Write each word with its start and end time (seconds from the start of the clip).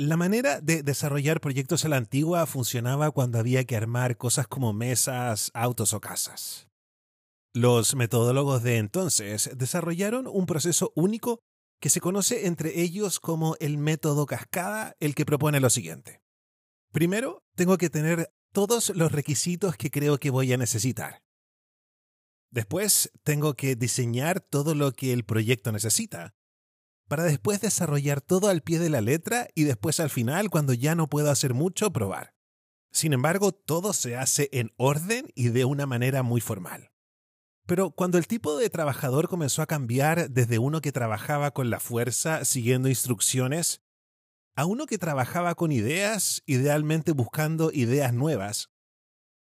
La 0.00 0.16
manera 0.16 0.60
de 0.60 0.84
desarrollar 0.84 1.40
proyectos 1.40 1.84
a 1.84 1.88
la 1.88 1.96
antigua 1.96 2.46
funcionaba 2.46 3.10
cuando 3.10 3.40
había 3.40 3.64
que 3.64 3.76
armar 3.76 4.16
cosas 4.16 4.46
como 4.46 4.72
mesas, 4.72 5.50
autos 5.54 5.92
o 5.92 6.00
casas. 6.00 6.68
Los 7.52 7.96
metodólogos 7.96 8.62
de 8.62 8.76
entonces 8.76 9.50
desarrollaron 9.56 10.28
un 10.28 10.46
proceso 10.46 10.92
único 10.94 11.40
que 11.80 11.90
se 11.90 12.00
conoce 12.00 12.46
entre 12.46 12.80
ellos 12.80 13.18
como 13.18 13.56
el 13.58 13.76
método 13.76 14.24
cascada, 14.26 14.94
el 15.00 15.16
que 15.16 15.26
propone 15.26 15.58
lo 15.58 15.68
siguiente. 15.68 16.22
Primero, 16.92 17.42
tengo 17.56 17.76
que 17.76 17.90
tener 17.90 18.32
todos 18.52 18.90
los 18.90 19.10
requisitos 19.10 19.76
que 19.76 19.90
creo 19.90 20.18
que 20.18 20.30
voy 20.30 20.52
a 20.52 20.58
necesitar. 20.58 21.24
Después, 22.52 23.10
tengo 23.24 23.54
que 23.54 23.74
diseñar 23.74 24.38
todo 24.38 24.76
lo 24.76 24.92
que 24.92 25.12
el 25.12 25.24
proyecto 25.24 25.72
necesita, 25.72 26.36
para 27.08 27.24
después 27.24 27.60
desarrollar 27.60 28.20
todo 28.20 28.48
al 28.48 28.60
pie 28.60 28.78
de 28.78 28.90
la 28.90 29.00
letra 29.00 29.48
y 29.54 29.64
después 29.64 29.98
al 29.98 30.10
final, 30.10 30.50
cuando 30.50 30.74
ya 30.74 30.94
no 30.94 31.08
puedo 31.08 31.30
hacer 31.30 31.54
mucho, 31.54 31.90
probar. 31.90 32.34
Sin 32.92 33.12
embargo, 33.12 33.52
todo 33.52 33.92
se 33.92 34.16
hace 34.16 34.48
en 34.52 34.72
orden 34.76 35.30
y 35.34 35.48
de 35.48 35.64
una 35.64 35.86
manera 35.86 36.22
muy 36.22 36.40
formal. 36.40 36.90
Pero 37.66 37.90
cuando 37.90 38.16
el 38.16 38.26
tipo 38.26 38.56
de 38.56 38.70
trabajador 38.70 39.28
comenzó 39.28 39.60
a 39.60 39.66
cambiar 39.66 40.30
desde 40.30 40.58
uno 40.58 40.80
que 40.80 40.92
trabajaba 40.92 41.50
con 41.50 41.68
la 41.68 41.80
fuerza 41.80 42.44
siguiendo 42.44 42.88
instrucciones 42.88 43.82
a 44.56 44.64
uno 44.64 44.86
que 44.86 44.98
trabajaba 44.98 45.54
con 45.54 45.70
ideas, 45.70 46.42
idealmente 46.46 47.12
buscando 47.12 47.70
ideas 47.72 48.12
nuevas, 48.12 48.70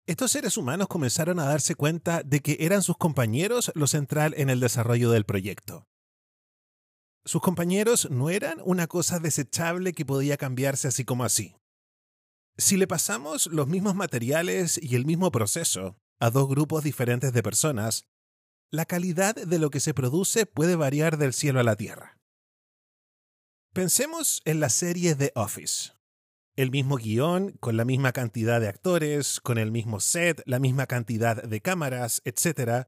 estos 0.06 0.30
seres 0.33 0.56
humanos 0.56 0.88
comenzaron 0.88 1.38
a 1.41 1.45
darse 1.45 1.75
cuenta 1.75 2.23
de 2.23 2.41
que 2.41 2.56
eran 2.61 2.83
sus 2.83 2.97
compañeros 2.97 3.70
lo 3.75 3.86
central 3.86 4.34
en 4.36 4.50
el 4.50 4.61
desarrollo 4.61 5.11
del 5.11 5.25
proyecto. 5.25 5.86
Sus 7.26 7.42
compañeros 7.42 8.08
no 8.08 8.30
eran 8.30 8.60
una 8.64 8.86
cosa 8.86 9.18
desechable 9.18 9.92
que 9.94 10.06
podía 10.06 10.36
cambiarse 10.36 10.86
así 10.86 11.04
como 11.04 11.24
así. 11.24 11.56
Si 12.56 12.76
le 12.76 12.86
pasamos 12.86 13.48
los 13.48 13.66
mismos 13.66 13.96
materiales 13.96 14.78
y 14.80 14.94
el 14.94 15.05
mismo 15.05 15.33
proceso, 15.33 15.98
a 16.20 16.30
dos 16.30 16.48
grupos 16.48 16.84
diferentes 16.84 17.33
de 17.33 17.42
personas, 17.42 18.06
la 18.70 18.84
calidad 18.84 19.34
de 19.34 19.58
lo 19.58 19.70
que 19.70 19.80
se 19.80 19.92
produce 19.92 20.46
puede 20.46 20.77
variar 20.77 21.18
del 21.18 21.33
cielo 21.33 21.58
a 21.58 21.64
la 21.64 21.74
tierra. 21.74 22.16
Pensemos 23.72 24.40
en 24.44 24.61
la 24.61 24.70
serie 24.70 25.16
The 25.16 25.33
Office. 25.34 25.94
El 26.55 26.70
mismo 26.70 26.96
guion, 26.96 27.56
con 27.58 27.77
la 27.77 27.84
misma 27.84 28.12
cantidad 28.12 28.61
de 28.61 28.68
actores, 28.68 29.40
con 29.40 29.58
el 29.58 29.72
mismo 29.72 29.98
set, 29.98 30.42
la 30.46 30.61
misma 30.61 30.86
cantidad 30.86 31.42
de 31.42 31.61
cámaras, 31.61 32.22
etc., 32.24 32.86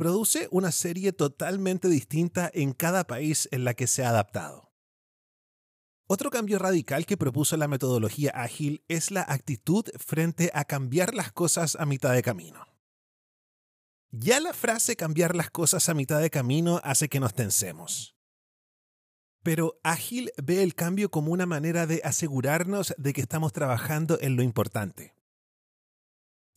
produce 0.00 0.48
una 0.50 0.72
serie 0.72 1.12
totalmente 1.12 1.86
distinta 1.86 2.50
en 2.54 2.72
cada 2.72 3.04
país 3.04 3.50
en 3.52 3.64
la 3.64 3.74
que 3.74 3.86
se 3.86 4.02
ha 4.02 4.08
adaptado. 4.08 4.72
Otro 6.06 6.30
cambio 6.30 6.58
radical 6.58 7.04
que 7.04 7.18
propuso 7.18 7.58
la 7.58 7.68
metodología 7.68 8.30
ágil 8.30 8.82
es 8.88 9.10
la 9.10 9.26
actitud 9.28 9.84
frente 9.98 10.50
a 10.54 10.64
cambiar 10.64 11.14
las 11.14 11.32
cosas 11.32 11.76
a 11.78 11.84
mitad 11.84 12.14
de 12.14 12.22
camino. 12.22 12.64
Ya 14.10 14.40
la 14.40 14.54
frase 14.54 14.96
cambiar 14.96 15.36
las 15.36 15.50
cosas 15.50 15.90
a 15.90 15.94
mitad 15.94 16.18
de 16.18 16.30
camino 16.30 16.80
hace 16.82 17.10
que 17.10 17.20
nos 17.20 17.34
tensemos. 17.34 18.16
Pero 19.42 19.80
ágil 19.84 20.32
ve 20.42 20.62
el 20.62 20.74
cambio 20.74 21.10
como 21.10 21.30
una 21.30 21.44
manera 21.44 21.86
de 21.86 22.00
asegurarnos 22.04 22.94
de 22.96 23.12
que 23.12 23.20
estamos 23.20 23.52
trabajando 23.52 24.16
en 24.22 24.34
lo 24.36 24.42
importante. 24.42 25.19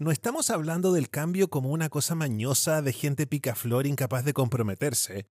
No 0.04 0.12
estamos 0.12 0.50
hablando 0.50 0.92
del 0.92 1.10
cambio 1.10 1.50
como 1.50 1.70
una 1.70 1.88
cosa 1.88 2.14
mañosa 2.14 2.82
de 2.82 2.92
gente 2.92 3.26
picaflor 3.26 3.88
incapaz 3.88 4.26
de 4.26 4.34
comprometerse, 4.34 5.30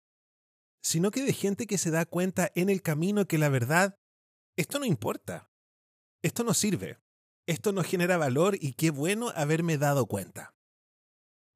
sino 0.82 1.10
que 1.10 1.22
de 1.22 1.34
gente 1.34 1.66
que 1.66 1.76
se 1.76 1.90
da 1.90 2.06
cuenta 2.06 2.50
en 2.54 2.70
el 2.70 2.80
camino 2.80 3.26
que 3.26 3.36
la 3.36 3.50
verdad 3.50 3.98
esto 4.56 4.78
no 4.78 4.86
importa. 4.86 5.50
Esto 6.22 6.44
no 6.44 6.54
sirve. 6.54 6.98
Esto 7.46 7.72
no 7.72 7.84
genera 7.84 8.16
valor 8.16 8.56
y 8.58 8.72
qué 8.72 8.90
bueno 8.90 9.34
haberme 9.36 9.76
dado 9.76 10.06
cuenta. 10.06 10.54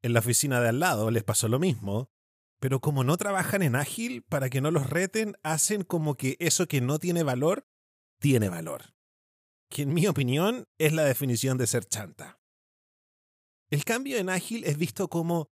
En 0.02 0.12
la 0.12 0.20
oficina 0.20 0.60
de 0.60 0.68
al 0.68 0.78
lado 0.78 1.10
les 1.10 1.24
pasó 1.24 1.48
lo 1.48 1.58
mismo, 1.58 2.10
pero 2.60 2.80
como 2.80 3.04
no 3.04 3.16
trabajan 3.16 3.62
en 3.62 3.74
ágil, 3.74 4.22
para 4.22 4.50
que 4.50 4.60
no 4.60 4.70
los 4.70 4.90
reten, 4.90 5.34
hacen 5.42 5.82
como 5.82 6.16
que 6.16 6.36
eso 6.40 6.68
que 6.68 6.82
no 6.82 6.98
tiene 6.98 7.22
valor, 7.22 7.66
tiene 8.20 8.50
valor. 8.50 8.92
Que 9.70 9.80
en 9.80 9.94
mi 9.94 10.06
opinión 10.06 10.66
es 10.76 10.92
la 10.92 11.04
definición 11.04 11.56
de 11.56 11.66
ser 11.66 11.86
chanta. 11.86 12.38
El 13.70 13.84
cambio 13.84 14.16
en 14.18 14.30
ágil 14.30 14.64
es 14.64 14.78
visto 14.78 15.08
como 15.08 15.50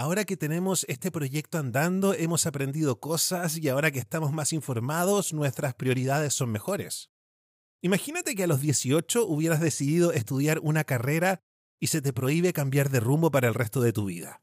Ahora 0.00 0.24
que 0.24 0.38
tenemos 0.38 0.86
este 0.88 1.10
proyecto 1.10 1.58
andando, 1.58 2.14
hemos 2.14 2.46
aprendido 2.46 3.00
cosas 3.00 3.58
y 3.58 3.68
ahora 3.68 3.90
que 3.90 3.98
estamos 3.98 4.32
más 4.32 4.54
informados, 4.54 5.34
nuestras 5.34 5.74
prioridades 5.74 6.32
son 6.32 6.50
mejores. 6.50 7.10
Imagínate 7.82 8.34
que 8.34 8.44
a 8.44 8.46
los 8.46 8.62
18 8.62 9.26
hubieras 9.26 9.60
decidido 9.60 10.12
estudiar 10.12 10.58
una 10.60 10.84
carrera 10.84 11.42
y 11.78 11.88
se 11.88 12.00
te 12.00 12.14
prohíbe 12.14 12.54
cambiar 12.54 12.88
de 12.88 13.00
rumbo 13.00 13.30
para 13.30 13.48
el 13.48 13.54
resto 13.54 13.82
de 13.82 13.92
tu 13.92 14.06
vida. 14.06 14.42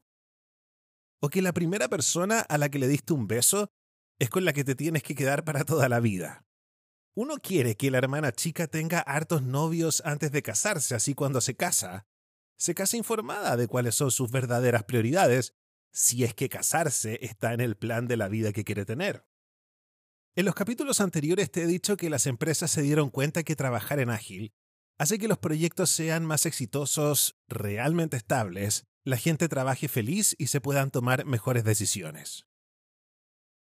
O 1.20 1.28
que 1.28 1.42
la 1.42 1.52
primera 1.52 1.88
persona 1.88 2.38
a 2.40 2.56
la 2.56 2.68
que 2.68 2.78
le 2.78 2.86
diste 2.86 3.12
un 3.12 3.26
beso 3.26 3.72
es 4.20 4.30
con 4.30 4.44
la 4.44 4.52
que 4.52 4.62
te 4.62 4.76
tienes 4.76 5.02
que 5.02 5.16
quedar 5.16 5.44
para 5.44 5.64
toda 5.64 5.88
la 5.88 5.98
vida. 5.98 6.46
Uno 7.16 7.38
quiere 7.42 7.76
que 7.76 7.90
la 7.90 7.98
hermana 7.98 8.30
chica 8.30 8.68
tenga 8.68 9.00
hartos 9.00 9.42
novios 9.42 10.02
antes 10.04 10.30
de 10.30 10.42
casarse, 10.42 10.94
así 10.94 11.14
cuando 11.14 11.40
se 11.40 11.56
casa, 11.56 12.06
se 12.58 12.74
casa 12.74 12.96
informada 12.96 13.56
de 13.56 13.68
cuáles 13.68 13.94
son 13.94 14.10
sus 14.10 14.30
verdaderas 14.30 14.84
prioridades, 14.84 15.54
si 15.92 16.24
es 16.24 16.34
que 16.34 16.48
casarse 16.48 17.18
está 17.22 17.54
en 17.54 17.60
el 17.60 17.76
plan 17.76 18.06
de 18.06 18.16
la 18.16 18.28
vida 18.28 18.52
que 18.52 18.64
quiere 18.64 18.84
tener. 18.84 19.24
En 20.36 20.44
los 20.44 20.54
capítulos 20.54 21.00
anteriores 21.00 21.50
te 21.50 21.62
he 21.62 21.66
dicho 21.66 21.96
que 21.96 22.10
las 22.10 22.26
empresas 22.26 22.70
se 22.70 22.82
dieron 22.82 23.10
cuenta 23.10 23.42
que 23.42 23.56
trabajar 23.56 24.00
en 24.00 24.10
ágil 24.10 24.52
hace 24.98 25.18
que 25.18 25.28
los 25.28 25.38
proyectos 25.38 25.90
sean 25.90 26.24
más 26.24 26.44
exitosos, 26.46 27.38
realmente 27.46 28.16
estables, 28.16 28.84
la 29.04 29.16
gente 29.16 29.48
trabaje 29.48 29.88
feliz 29.88 30.34
y 30.38 30.48
se 30.48 30.60
puedan 30.60 30.90
tomar 30.90 31.24
mejores 31.24 31.64
decisiones. 31.64 32.46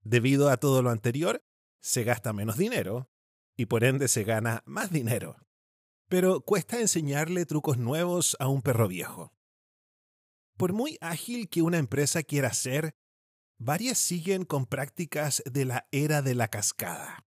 Debido 0.02 0.48
a 0.48 0.56
todo 0.56 0.82
lo 0.82 0.90
anterior, 0.90 1.44
se 1.80 2.04
gasta 2.04 2.32
menos 2.32 2.56
dinero 2.56 3.10
y 3.56 3.66
por 3.66 3.84
ende 3.84 4.08
se 4.08 4.24
gana 4.24 4.62
más 4.66 4.90
dinero 4.90 5.45
pero 6.08 6.40
cuesta 6.40 6.80
enseñarle 6.80 7.46
trucos 7.46 7.78
nuevos 7.78 8.36
a 8.38 8.48
un 8.48 8.62
perro 8.62 8.88
viejo. 8.88 9.32
Por 10.56 10.72
muy 10.72 10.96
ágil 11.00 11.48
que 11.48 11.62
una 11.62 11.78
empresa 11.78 12.22
quiera 12.22 12.52
ser, 12.52 12.94
varias 13.58 13.98
siguen 13.98 14.44
con 14.44 14.66
prácticas 14.66 15.42
de 15.50 15.64
la 15.64 15.88
era 15.90 16.22
de 16.22 16.34
la 16.34 16.48
cascada. 16.48 17.26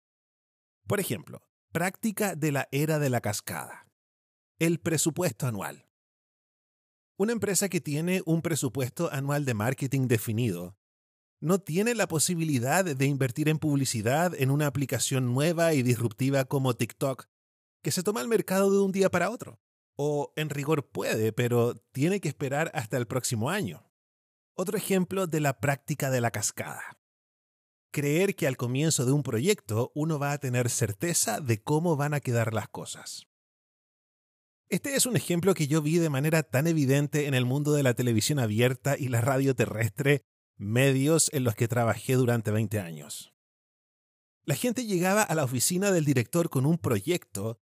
Por 0.86 1.00
ejemplo, 1.00 1.42
práctica 1.72 2.34
de 2.34 2.52
la 2.52 2.68
era 2.70 2.98
de 2.98 3.10
la 3.10 3.20
cascada. 3.20 3.86
El 4.58 4.80
presupuesto 4.80 5.46
anual. 5.46 5.86
Una 7.16 7.32
empresa 7.32 7.68
que 7.68 7.80
tiene 7.80 8.22
un 8.26 8.42
presupuesto 8.42 9.12
anual 9.12 9.44
de 9.44 9.54
marketing 9.54 10.06
definido 10.06 10.76
no 11.40 11.60
tiene 11.60 11.94
la 11.94 12.08
posibilidad 12.08 12.84
de 12.84 13.06
invertir 13.06 13.48
en 13.48 13.58
publicidad 13.58 14.34
en 14.34 14.50
una 14.50 14.66
aplicación 14.66 15.32
nueva 15.34 15.74
y 15.74 15.82
disruptiva 15.82 16.44
como 16.46 16.74
TikTok 16.74 17.28
que 17.82 17.90
se 17.90 18.02
toma 18.02 18.20
el 18.20 18.28
mercado 18.28 18.70
de 18.70 18.80
un 18.80 18.92
día 18.92 19.10
para 19.10 19.30
otro. 19.30 19.60
O 19.96 20.32
en 20.36 20.50
rigor 20.50 20.90
puede, 20.90 21.32
pero 21.32 21.74
tiene 21.92 22.20
que 22.20 22.28
esperar 22.28 22.70
hasta 22.74 22.96
el 22.96 23.06
próximo 23.06 23.50
año. 23.50 23.90
Otro 24.54 24.76
ejemplo 24.76 25.26
de 25.26 25.40
la 25.40 25.60
práctica 25.60 26.10
de 26.10 26.20
la 26.20 26.30
cascada. 26.30 27.00
Creer 27.90 28.36
que 28.36 28.46
al 28.46 28.56
comienzo 28.56 29.06
de 29.06 29.12
un 29.12 29.22
proyecto 29.22 29.92
uno 29.94 30.18
va 30.18 30.32
a 30.32 30.38
tener 30.38 30.68
certeza 30.68 31.40
de 31.40 31.62
cómo 31.62 31.96
van 31.96 32.14
a 32.14 32.20
quedar 32.20 32.52
las 32.52 32.68
cosas. 32.68 33.26
Este 34.70 34.94
es 34.94 35.06
un 35.06 35.16
ejemplo 35.16 35.54
que 35.54 35.66
yo 35.66 35.80
vi 35.80 35.96
de 35.96 36.10
manera 36.10 36.42
tan 36.42 36.66
evidente 36.66 37.26
en 37.26 37.32
el 37.32 37.46
mundo 37.46 37.72
de 37.72 37.82
la 37.82 37.94
televisión 37.94 38.38
abierta 38.38 38.96
y 38.98 39.08
la 39.08 39.22
radio 39.22 39.54
terrestre, 39.54 40.26
medios 40.58 41.30
en 41.32 41.44
los 41.44 41.54
que 41.54 41.68
trabajé 41.68 42.14
durante 42.14 42.50
20 42.50 42.78
años. 42.78 43.32
La 44.44 44.54
gente 44.54 44.84
llegaba 44.84 45.22
a 45.22 45.34
la 45.34 45.44
oficina 45.44 45.90
del 45.90 46.04
director 46.04 46.50
con 46.50 46.66
un 46.66 46.76
proyecto 46.76 47.60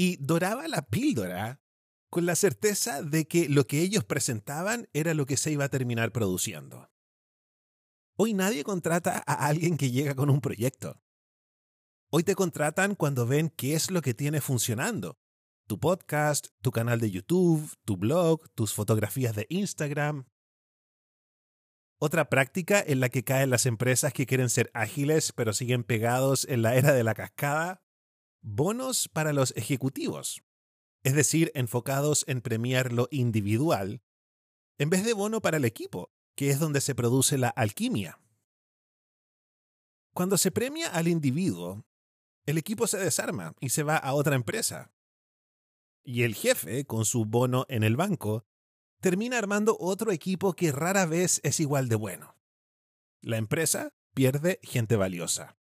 y 0.00 0.16
doraba 0.16 0.66
la 0.66 0.88
píldora 0.88 1.60
con 2.08 2.24
la 2.24 2.34
certeza 2.34 3.02
de 3.02 3.28
que 3.28 3.50
lo 3.50 3.66
que 3.66 3.82
ellos 3.82 4.02
presentaban 4.02 4.88
era 4.94 5.12
lo 5.12 5.26
que 5.26 5.36
se 5.36 5.52
iba 5.52 5.66
a 5.66 5.68
terminar 5.68 6.10
produciendo. 6.10 6.90
Hoy 8.16 8.32
nadie 8.32 8.64
contrata 8.64 9.22
a 9.26 9.46
alguien 9.46 9.76
que 9.76 9.90
llega 9.90 10.14
con 10.14 10.30
un 10.30 10.40
proyecto. 10.40 11.02
Hoy 12.10 12.24
te 12.24 12.34
contratan 12.34 12.94
cuando 12.94 13.26
ven 13.26 13.50
qué 13.50 13.74
es 13.74 13.90
lo 13.90 14.00
que 14.00 14.14
tiene 14.14 14.40
funcionando. 14.40 15.18
Tu 15.66 15.78
podcast, 15.78 16.46
tu 16.62 16.70
canal 16.70 16.98
de 16.98 17.10
YouTube, 17.10 17.70
tu 17.84 17.98
blog, 17.98 18.48
tus 18.54 18.72
fotografías 18.72 19.36
de 19.36 19.44
Instagram. 19.50 20.24
Otra 21.98 22.30
práctica 22.30 22.82
en 22.84 23.00
la 23.00 23.10
que 23.10 23.22
caen 23.22 23.50
las 23.50 23.66
empresas 23.66 24.14
que 24.14 24.24
quieren 24.24 24.48
ser 24.48 24.70
ágiles 24.72 25.34
pero 25.34 25.52
siguen 25.52 25.84
pegados 25.84 26.46
en 26.48 26.62
la 26.62 26.74
era 26.74 26.94
de 26.94 27.04
la 27.04 27.12
cascada 27.12 27.82
bonos 28.42 29.08
para 29.08 29.32
los 29.32 29.52
ejecutivos, 29.56 30.42
es 31.02 31.14
decir, 31.14 31.50
enfocados 31.54 32.24
en 32.28 32.40
premiar 32.40 32.92
lo 32.92 33.08
individual, 33.10 34.02
en 34.78 34.90
vez 34.90 35.04
de 35.04 35.12
bono 35.12 35.40
para 35.40 35.58
el 35.58 35.64
equipo, 35.64 36.10
que 36.34 36.50
es 36.50 36.58
donde 36.58 36.80
se 36.80 36.94
produce 36.94 37.38
la 37.38 37.48
alquimia. 37.48 38.18
Cuando 40.14 40.38
se 40.38 40.50
premia 40.50 40.88
al 40.88 41.08
individuo, 41.08 41.84
el 42.46 42.58
equipo 42.58 42.86
se 42.86 42.98
desarma 42.98 43.54
y 43.60 43.70
se 43.70 43.82
va 43.82 43.96
a 43.96 44.14
otra 44.14 44.34
empresa. 44.34 44.92
Y 46.02 46.22
el 46.22 46.34
jefe, 46.34 46.84
con 46.86 47.04
su 47.04 47.26
bono 47.26 47.66
en 47.68 47.84
el 47.84 47.96
banco, 47.96 48.44
termina 49.00 49.38
armando 49.38 49.76
otro 49.78 50.12
equipo 50.12 50.54
que 50.54 50.72
rara 50.72 51.06
vez 51.06 51.40
es 51.44 51.60
igual 51.60 51.88
de 51.88 51.96
bueno. 51.96 52.36
La 53.20 53.36
empresa 53.36 53.92
pierde 54.14 54.58
gente 54.62 54.96
valiosa. 54.96 55.59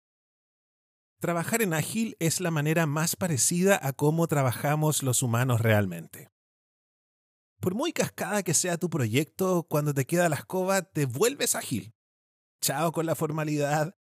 Trabajar 1.22 1.62
en 1.62 1.72
ágil 1.72 2.16
es 2.18 2.40
la 2.40 2.50
manera 2.50 2.84
más 2.84 3.14
parecida 3.14 3.78
a 3.80 3.92
cómo 3.92 4.26
trabajamos 4.26 5.04
los 5.04 5.22
humanos 5.22 5.60
realmente. 5.60 6.32
Por 7.60 7.76
muy 7.76 7.92
cascada 7.92 8.42
que 8.42 8.54
sea 8.54 8.76
tu 8.76 8.90
proyecto, 8.90 9.62
cuando 9.70 9.94
te 9.94 10.04
queda 10.04 10.28
la 10.28 10.34
escoba, 10.34 10.82
te 10.82 11.06
vuelves 11.06 11.54
ágil. 11.54 11.94
Chao 12.60 12.90
con 12.90 13.06
la 13.06 13.14
formalidad, 13.14 13.96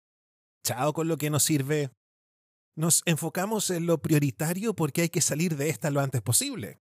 chao 0.63 0.93
con 0.93 1.07
lo 1.07 1.17
que 1.17 1.31
nos 1.31 1.41
sirve. 1.41 1.89
Nos 2.75 3.01
enfocamos 3.07 3.71
en 3.71 3.87
lo 3.87 3.99
prioritario 3.99 4.75
porque 4.75 5.01
hay 5.01 5.09
que 5.09 5.21
salir 5.21 5.57
de 5.57 5.69
esta 5.69 5.89
lo 5.89 6.01
antes 6.01 6.21
posible. 6.21 6.83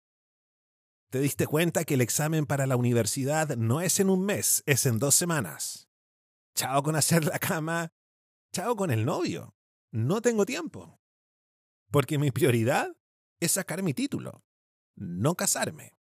Te 1.10 1.20
diste 1.20 1.46
cuenta 1.46 1.84
que 1.84 1.92
el 1.92 2.00
examen 2.00 2.46
para 2.46 2.66
la 2.66 2.76
universidad 2.76 3.54
no 3.58 3.82
es 3.82 4.00
en 4.00 4.08
un 4.08 4.24
mes, 4.24 4.62
es 4.64 4.86
en 4.86 4.98
dos 4.98 5.14
semanas. 5.14 5.90
Chao 6.56 6.82
con 6.82 6.96
hacer 6.96 7.26
la 7.26 7.38
cama, 7.38 7.92
chao 8.50 8.76
con 8.76 8.90
el 8.90 9.04
novio. 9.04 9.54
No 9.92 10.22
tengo 10.22 10.46
tiempo. 10.46 10.98
Porque 11.90 12.18
mi 12.18 12.30
prioridad 12.30 12.96
es 13.40 13.52
sacar 13.52 13.82
mi 13.82 13.92
título, 13.92 14.42
no 14.96 15.34
casarme. 15.34 15.98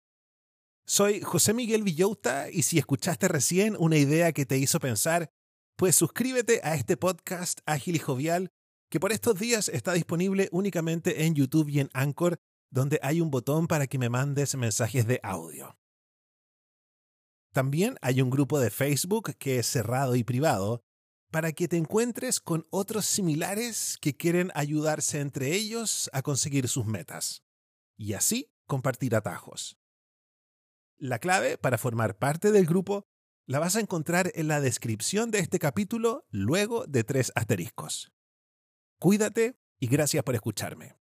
Soy 0.86 1.22
José 1.22 1.54
Miguel 1.54 1.82
Villauta 1.82 2.50
y 2.50 2.62
si 2.62 2.78
escuchaste 2.78 3.28
recién 3.28 3.76
una 3.78 3.96
idea 3.96 4.32
que 4.32 4.44
te 4.44 4.58
hizo 4.58 4.78
pensar, 4.78 5.30
pues 5.76 5.96
suscríbete 5.96 6.60
a 6.62 6.74
este 6.74 6.98
podcast 6.98 7.60
ágil 7.64 7.96
y 7.96 7.98
jovial 7.98 8.52
que 8.90 9.00
por 9.00 9.12
estos 9.12 9.38
días 9.38 9.70
está 9.70 9.94
disponible 9.94 10.48
únicamente 10.52 11.24
en 11.24 11.34
YouTube 11.34 11.68
y 11.70 11.80
en 11.80 11.90
Anchor, 11.94 12.38
donde 12.70 12.98
hay 13.02 13.22
un 13.22 13.30
botón 13.30 13.66
para 13.66 13.86
que 13.86 13.98
me 13.98 14.10
mandes 14.10 14.54
mensajes 14.54 15.06
de 15.06 15.20
audio. 15.22 15.78
También 17.54 17.96
hay 18.02 18.20
un 18.20 18.28
grupo 18.28 18.60
de 18.60 18.70
Facebook 18.70 19.34
que 19.38 19.58
es 19.58 19.66
cerrado 19.66 20.14
y 20.14 20.24
privado 20.24 20.82
para 21.30 21.52
que 21.52 21.68
te 21.68 21.76
encuentres 21.76 22.40
con 22.40 22.66
otros 22.70 23.06
similares 23.06 23.98
que 24.00 24.16
quieren 24.16 24.50
ayudarse 24.54 25.20
entre 25.20 25.54
ellos 25.54 26.08
a 26.12 26.22
conseguir 26.22 26.68
sus 26.68 26.86
metas 26.86 27.42
y 27.96 28.14
así 28.14 28.50
compartir 28.66 29.14
atajos. 29.14 29.76
La 30.96 31.18
clave 31.18 31.58
para 31.58 31.78
formar 31.78 32.18
parte 32.18 32.50
del 32.50 32.66
grupo 32.66 33.04
la 33.46 33.58
vas 33.58 33.76
a 33.76 33.80
encontrar 33.80 34.30
en 34.34 34.48
la 34.48 34.60
descripción 34.60 35.30
de 35.30 35.38
este 35.38 35.58
capítulo 35.58 36.26
luego 36.30 36.86
de 36.86 37.04
tres 37.04 37.32
asteriscos. 37.34 38.12
Cuídate 38.98 39.58
y 39.78 39.86
gracias 39.86 40.24
por 40.24 40.34
escucharme. 40.34 40.96